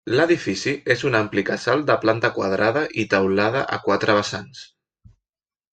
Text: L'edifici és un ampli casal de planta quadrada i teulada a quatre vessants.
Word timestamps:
L'edifici 0.17 0.71
és 0.95 1.03
un 1.09 1.17
ampli 1.19 1.43
casal 1.49 1.83
de 1.91 1.97
planta 2.05 2.33
quadrada 2.39 2.85
i 3.03 3.07
teulada 3.13 3.65
a 3.77 3.81
quatre 3.89 4.21
vessants. 4.23 4.65